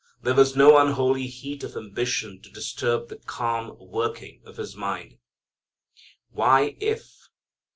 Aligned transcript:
There 0.23 0.33
was 0.33 0.55
no 0.55 0.79
unholy 0.79 1.27
heat 1.27 1.63
of 1.63 1.75
ambition 1.75 2.41
to 2.41 2.49
disturb 2.49 3.07
the 3.09 3.17
calm 3.17 3.75
working 3.79 4.41
of 4.45 4.57
His 4.57 4.75
mind. 4.75 5.19
Why 6.31 6.75
"if"? 6.79 7.29